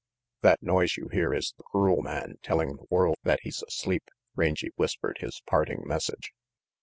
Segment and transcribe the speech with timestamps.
[0.41, 4.71] "That noise you hear is the crool man telling the \iorld that he's asleep," Rangy
[4.75, 6.33] whispered his parting message.